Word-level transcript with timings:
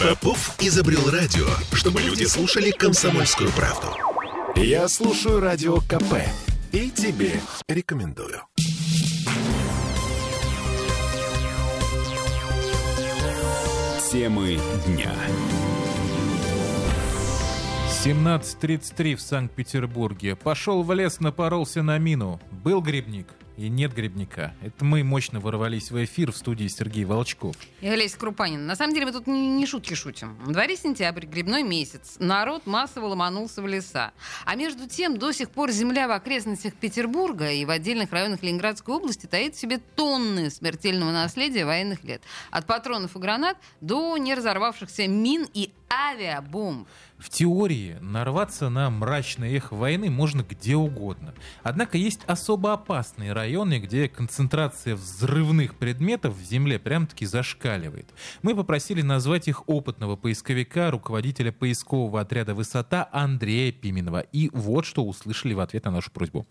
Попов 0.00 0.54
изобрел 0.60 1.10
радио, 1.10 1.48
чтобы 1.72 2.00
люди 2.00 2.22
слушали 2.22 2.70
комсомольскую 2.70 3.50
правду. 3.50 3.88
Я 4.54 4.86
слушаю 4.86 5.40
радио 5.40 5.78
КП 5.78 6.22
и 6.70 6.88
тебе 6.88 7.40
рекомендую. 7.68 8.40
Темы 14.12 14.60
дня. 14.86 15.12
17.33 18.04 19.16
в 19.16 19.20
Санкт-Петербурге. 19.20 20.36
Пошел 20.36 20.84
в 20.84 20.92
лес, 20.92 21.18
напоролся 21.18 21.82
на 21.82 21.98
мину. 21.98 22.40
Был 22.52 22.80
грибник 22.80 23.26
и 23.58 23.68
нет 23.68 23.92
грибника. 23.92 24.54
Это 24.62 24.84
мы 24.84 25.02
мощно 25.02 25.40
ворвались 25.40 25.90
в 25.90 26.04
эфир 26.04 26.30
в 26.30 26.36
студии 26.36 26.68
Сергей 26.68 27.04
Волчков. 27.04 27.56
И 27.80 27.88
Олеся 27.88 28.16
Крупанин. 28.16 28.66
На 28.66 28.76
самом 28.76 28.94
деле 28.94 29.06
мы 29.06 29.12
тут 29.12 29.26
не, 29.26 29.48
не 29.48 29.66
шутки 29.66 29.94
шутим. 29.94 30.36
В 30.44 30.52
дворе 30.52 30.76
сентябрь, 30.76 31.26
грибной 31.26 31.64
месяц. 31.64 32.16
Народ 32.20 32.66
массово 32.66 33.06
ломанулся 33.06 33.60
в 33.60 33.66
леса. 33.66 34.12
А 34.44 34.54
между 34.54 34.88
тем 34.88 35.18
до 35.18 35.32
сих 35.32 35.50
пор 35.50 35.72
земля 35.72 36.06
в 36.06 36.12
окрестностях 36.12 36.74
Петербурга 36.74 37.50
и 37.50 37.64
в 37.64 37.70
отдельных 37.70 38.12
районах 38.12 38.44
Ленинградской 38.44 38.94
области 38.94 39.26
таит 39.26 39.56
в 39.56 39.58
себе 39.58 39.78
тонны 39.78 40.50
смертельного 40.50 41.10
наследия 41.10 41.64
военных 41.64 42.04
лет. 42.04 42.22
От 42.52 42.66
патронов 42.66 43.16
и 43.16 43.18
гранат 43.18 43.56
до 43.80 44.16
неразорвавшихся 44.18 45.08
мин 45.08 45.48
и 45.52 45.72
авиабомб. 45.90 46.88
В 47.18 47.30
теории 47.30 47.96
нарваться 48.00 48.68
на 48.68 48.90
мрачное 48.90 49.50
эхо 49.50 49.74
войны 49.74 50.10
можно 50.10 50.42
где 50.42 50.76
угодно. 50.76 51.34
Однако 51.62 51.98
есть 51.98 52.20
особо 52.26 52.72
опасные 52.74 53.32
районы, 53.32 53.80
где 53.80 54.08
концентрация 54.08 54.94
взрывных 54.94 55.74
предметов 55.74 56.36
в 56.36 56.42
земле 56.42 56.78
прям-таки 56.78 57.26
зашкаливает. 57.26 58.08
Мы 58.42 58.54
попросили 58.54 59.02
назвать 59.02 59.48
их 59.48 59.68
опытного 59.68 60.16
поисковика, 60.16 60.90
руководителя 60.90 61.52
поискового 61.52 62.20
отряда 62.20 62.54
«Высота» 62.54 63.08
Андрея 63.12 63.72
Пименова. 63.72 64.20
И 64.20 64.50
вот 64.52 64.84
что 64.84 65.04
услышали 65.04 65.54
в 65.54 65.60
ответ 65.60 65.84
на 65.84 65.90
нашу 65.90 66.10
просьбу. 66.10 66.46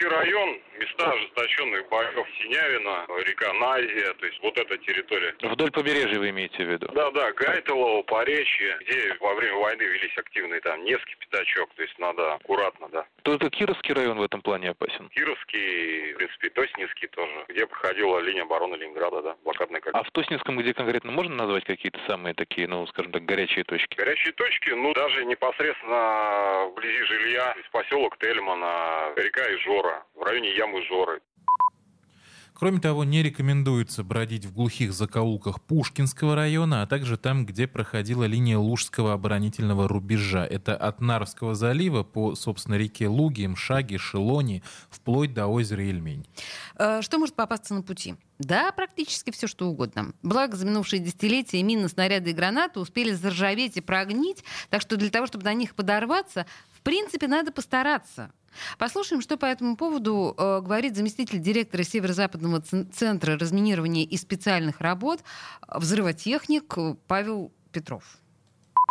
Кировский 0.00 0.08
район, 0.08 0.58
места 0.78 1.12
ожесточенных 1.12 1.88
боев 1.88 2.26
Синявина, 2.38 3.06
река 3.26 3.52
Назия, 3.52 4.14
то 4.14 4.26
есть 4.26 4.40
вот 4.42 4.58
эта 4.58 4.78
территория. 4.78 5.34
Вдоль 5.42 5.70
побережья 5.70 6.18
вы 6.18 6.30
имеете 6.30 6.64
в 6.64 6.70
виду? 6.70 6.88
Да, 6.94 7.10
да, 7.10 7.32
Гайтелово, 7.32 8.02
Поречье, 8.02 8.78
где 8.80 9.14
во 9.20 9.34
время 9.34 9.56
войны 9.56 9.82
велись 9.82 10.16
активные 10.16 10.60
там 10.60 10.84
Невский 10.84 11.16
пятачок, 11.16 11.70
то 11.74 11.82
есть 11.82 11.98
надо 11.98 12.34
аккуратно, 12.34 12.88
да. 12.88 13.04
То 13.22 13.34
это 13.34 13.50
Кировский 13.50 13.94
район 13.94 14.18
в 14.18 14.22
этом 14.22 14.40
плане 14.40 14.70
опасен? 14.70 15.08
Кировский, 15.10 16.14
в 16.14 16.16
принципе, 16.16 16.50
Тоснинский 16.50 17.08
тоже, 17.08 17.44
где 17.48 17.66
проходила 17.66 18.18
линия 18.20 18.42
обороны 18.42 18.76
Ленинграда, 18.76 19.22
да, 19.22 19.36
блокадная 19.44 19.80
кольцо. 19.80 19.98
А 19.98 20.02
в 20.02 20.10
Тоснинском 20.12 20.56
где 20.58 20.72
конкретно 20.72 21.12
можно 21.12 21.34
назвать 21.34 21.64
какие-то 21.64 22.00
самые 22.06 22.34
такие, 22.34 22.66
ну, 22.66 22.86
скажем 22.86 23.12
так, 23.12 23.24
горячие 23.24 23.64
точки? 23.64 23.96
Горячие 23.96 24.32
точки, 24.32 24.70
ну, 24.70 24.94
даже 24.94 25.24
непосредственно 25.26 26.59
вблизи 26.90 27.04
жилья, 27.04 27.54
поселок 27.72 28.16
Тельмана, 28.18 29.12
река 29.16 29.42
Ижора, 29.54 30.02
в 30.14 30.22
районе 30.22 30.50
ямы 30.56 30.82
Жоры. 30.86 31.20
Кроме 32.54 32.80
того, 32.80 33.04
не 33.04 33.22
рекомендуется 33.22 34.04
бродить 34.04 34.44
в 34.44 34.52
глухих 34.52 34.92
закоулках 34.92 35.60
Пушкинского 35.62 36.34
района, 36.34 36.82
а 36.82 36.86
также 36.86 37.16
там, 37.16 37.46
где 37.46 37.66
проходила 37.66 38.24
линия 38.24 38.58
Лужского 38.58 39.12
оборонительного 39.14 39.88
рубежа. 39.88 40.46
Это 40.46 40.76
от 40.76 41.00
Нарвского 41.00 41.54
залива 41.54 42.02
по, 42.02 42.34
собственно, 42.34 42.74
реке 42.74 43.08
Луги, 43.08 43.46
Мшаги, 43.46 43.96
Шелони, 43.96 44.62
вплоть 44.90 45.32
до 45.32 45.46
озера 45.46 45.82
Ильмень. 45.84 46.26
Э, 46.76 47.00
Что 47.02 47.18
может 47.18 47.34
попасться 47.34 47.74
на 47.74 47.82
пути? 47.82 48.16
Да, 48.38 48.72
практически 48.72 49.30
все, 49.30 49.46
что 49.46 49.68
угодно. 49.68 50.12
Благо, 50.22 50.56
за 50.56 50.66
минувшие 50.66 51.00
десятилетия 51.00 51.62
мины, 51.62 51.88
снаряды 51.88 52.30
и 52.30 52.32
гранаты 52.32 52.80
успели 52.80 53.12
заржаветь 53.12 53.76
и 53.76 53.80
прогнить, 53.82 54.44
так 54.70 54.80
что 54.80 54.96
для 54.96 55.10
того, 55.10 55.26
чтобы 55.26 55.44
на 55.44 55.52
них 55.52 55.74
подорваться, 55.74 56.46
в 56.72 56.80
принципе, 56.82 57.28
надо 57.28 57.52
постараться. 57.52 58.30
Послушаем, 58.78 59.22
что 59.22 59.36
по 59.36 59.46
этому 59.46 59.76
поводу 59.76 60.34
э, 60.36 60.60
говорит 60.60 60.96
заместитель 60.96 61.38
директора 61.38 61.82
Северо-Западного 61.82 62.60
цен- 62.60 62.90
центра 62.92 63.38
разминирования 63.38 64.04
и 64.04 64.16
специальных 64.16 64.80
работ, 64.80 65.20
э, 65.20 65.78
взрывотехник 65.78 66.74
Павел 67.06 67.52
Петров. 67.72 68.18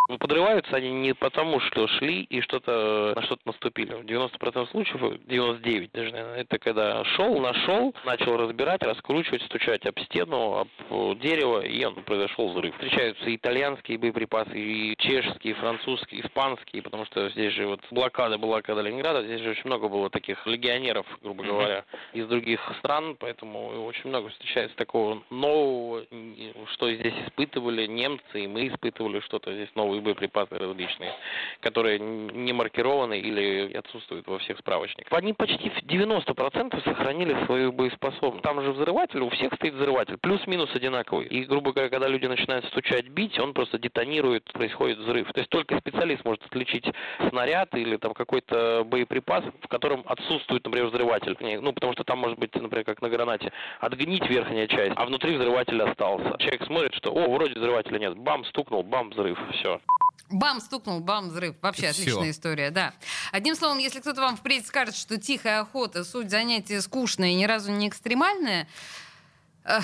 Ну, 0.10 0.18
Подрываются 0.18 0.76
они 0.76 0.90
не 0.90 1.14
потому, 1.14 1.60
что 1.60 1.88
шли 1.88 2.24
и 2.24 2.42
что-то 2.42 3.14
на 3.16 3.22
что-то 3.22 3.44
наступили. 3.46 3.94
В 3.94 4.06
90% 4.06 4.72
случаев, 4.72 5.20
99 5.28 5.92
даже, 5.92 6.12
наверное, 6.12 6.42
это 6.42 6.58
когда 6.58 7.04
шел, 7.06 7.40
нашел, 7.40 7.94
начал 8.06 8.36
разбирать, 8.36 8.82
раскручивать, 8.82 9.44
стучать 9.44 9.86
об 9.86 10.00
стену, 10.00 10.62
об 10.62 10.68
э, 10.90 11.16
дерево, 11.22 11.62
и 11.62 11.86
он 11.86 11.94
произошел 11.94 12.50
взрыв. 12.50 12.74
Встречаются 12.74 13.30
и 13.30 13.36
итальянские 13.36 14.00
боеприпасы, 14.00 14.60
и 14.60 14.96
чешские, 14.98 15.54
и 15.54 15.56
французские, 15.56 16.26
испанские, 16.26 16.82
потому 16.82 17.06
что 17.06 17.30
здесь 17.30 17.54
же 17.54 17.68
вот 17.68 17.80
блокада 17.92 18.40
была, 18.40 18.64
когда 18.64 18.82
Ленинграда, 18.82 19.24
здесь 19.24 19.42
же 19.42 19.52
очень 19.52 19.68
много 19.68 19.90
было 19.90 20.10
таких 20.10 20.44
легионеров, 20.48 21.06
грубо 21.22 21.44
говоря, 21.44 21.86
из 22.14 22.26
других 22.28 22.60
стран, 22.80 23.16
поэтому 23.20 23.86
очень 23.86 24.10
много 24.10 24.30
встречается 24.30 24.76
такого 24.76 25.22
нового, 25.30 26.00
и 26.10 26.52
что 26.74 26.92
здесь 26.92 27.14
испытывали 27.28 27.86
немцы, 27.86 28.44
и 28.44 28.48
мы 28.48 28.70
испытывали 28.70 29.20
что-то 29.20 29.54
здесь 29.54 29.70
новые 30.00 30.02
боеприпасы 30.02 30.58
различные, 30.58 31.14
которые 31.62 32.00
не 32.00 32.54
маркированы 32.54 33.20
или 33.20 33.74
отсутствуют 33.74 34.28
во 34.28 34.40
всех 34.40 34.58
справочниках. 34.60 35.12
Они 35.18 35.34
почти 35.34 35.70
в 35.70 35.84
90% 35.84 36.84
сохранили 36.84 37.46
свою 37.46 37.72
боеспособность. 37.72 38.44
Там 38.44 38.62
же 38.62 38.72
взрыватель, 38.72 39.20
у 39.20 39.30
всех 39.30 39.54
стоит 39.56 39.74
взрыватель, 39.74 40.18
плюс-минус 40.18 40.70
одинаковый. 40.76 41.28
И, 41.28 41.44
грубо 41.46 41.72
говоря, 41.72 41.90
когда 41.90 42.08
люди 42.08 42.26
начинают 42.26 42.66
стучать, 42.66 43.08
бить, 43.10 43.38
он 43.40 43.54
просто 43.54 43.78
детонирует, 43.78 44.44
происходит 44.54 45.00
взрыв. 45.00 45.32
То 45.34 45.40
есть 45.40 45.50
только 45.50 45.78
специалист 45.80 46.24
может 46.26 46.46
отличить 46.46 46.86
снаряд 47.30 47.74
или 47.76 47.98
там 47.98 48.14
какой-то 48.14 48.84
боеприпас, 48.86 49.44
в 49.62 49.68
котором 49.68 50.04
отсутствует, 50.06 50.64
например, 50.66 50.88
взрыватель. 50.88 51.36
Ну, 51.62 51.74
потому 51.74 51.94
что 51.94 52.04
там 52.04 52.20
может 52.20 52.40
быть, 52.40 52.54
например, 52.56 52.86
как 52.86 53.02
на 53.02 53.10
гранате, 53.10 53.52
отгнить 53.80 54.28
верхняя 54.30 54.68
часть, 54.68 54.94
а 54.96 55.06
внутри 55.06 55.36
взрыватель 55.36 55.82
остался. 55.82 56.38
Человек 56.40 56.64
смотрит, 56.66 56.94
что, 56.96 57.12
о, 57.12 57.30
вроде 57.30 57.54
взрывателя 57.54 58.00
нет. 58.00 58.18
Бам, 58.18 58.46
стукнул, 58.46 58.84
бам, 58.84 59.10
взрыв. 59.10 59.38
Все. 59.54 59.80
Бам, 60.30 60.62
стукнул, 60.62 61.00
бам, 61.00 61.30
взрыв. 61.30 61.56
Вообще 61.62 61.92
Всё. 61.92 62.02
отличная 62.02 62.32
история, 62.32 62.70
да. 62.70 62.94
Одним 63.32 63.56
словом, 63.56 63.80
если 63.80 64.00
кто-то 64.00 64.22
вам 64.22 64.38
впредь 64.38 64.68
скажет, 64.68 64.96
что 64.96 65.18
тихая 65.18 65.62
охота, 65.62 66.04
суть 66.04 66.30
занятия 66.30 66.82
скучная 66.82 67.30
и 67.30 67.36
ни 67.36 67.46
разу 67.46 67.72
не 67.72 67.88
экстремальная, 67.88 68.68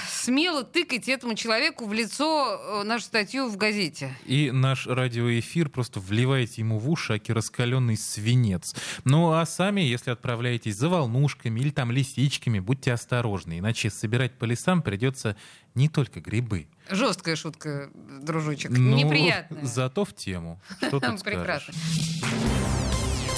смело 0.08 0.64
тыкайте 0.64 1.12
этому 1.12 1.36
человеку 1.36 1.86
в 1.86 1.94
лицо 1.94 2.82
э, 2.82 2.84
нашу 2.84 3.06
статью 3.06 3.48
в 3.48 3.58
газете. 3.58 4.16
И 4.26 4.52
наш 4.52 4.88
радиоэфир 4.88 5.70
просто 5.70 6.00
вливаете 6.00 6.62
ему 6.62 6.80
в 6.80 6.90
уши 6.90 7.14
аки 7.14 7.32
раскаленный 7.32 7.98
свинец. 7.98 8.76
Ну 9.04 9.34
а 9.34 9.46
сами, 9.46 9.82
если 9.82 10.12
отправляетесь 10.12 10.76
за 10.76 10.90
волнушками 10.90 11.60
или 11.60 11.70
там 11.70 11.92
лисичками, 11.92 12.60
будьте 12.60 12.94
осторожны, 12.94 13.60
иначе 13.60 13.90
собирать 13.90 14.38
по 14.38 14.46
лесам 14.46 14.82
придется 14.82 15.36
не 15.76 15.90
только 15.90 16.22
грибы. 16.22 16.68
Жесткая 16.90 17.36
шутка, 17.36 17.90
дружочек. 18.22 18.72
Ну, 18.72 18.96
Неприятная. 18.96 19.64
Зато 19.66 20.06
в 20.06 20.14
тему. 20.14 20.62
Что 20.78 21.00
тут? 21.00 21.24
Прекрасно. 21.24 21.74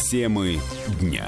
Темы 0.10 0.60
дня. 1.02 1.28